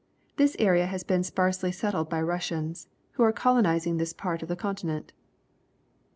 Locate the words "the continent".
4.47-5.13